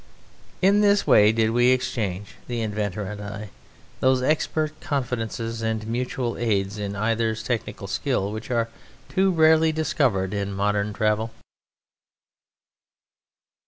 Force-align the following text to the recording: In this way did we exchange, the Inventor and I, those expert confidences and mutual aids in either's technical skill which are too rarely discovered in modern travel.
In 0.63 0.81
this 0.81 1.05
way 1.05 1.31
did 1.31 1.51
we 1.51 1.67
exchange, 1.67 2.33
the 2.47 2.61
Inventor 2.61 3.03
and 3.03 3.21
I, 3.21 3.49
those 3.99 4.23
expert 4.23 4.79
confidences 4.81 5.61
and 5.61 5.85
mutual 5.85 6.39
aids 6.39 6.79
in 6.79 6.95
either's 6.95 7.43
technical 7.43 7.85
skill 7.85 8.31
which 8.31 8.49
are 8.49 8.67
too 9.09 9.29
rarely 9.29 9.71
discovered 9.71 10.33
in 10.33 10.53
modern 10.55 10.91
travel. 10.91 11.29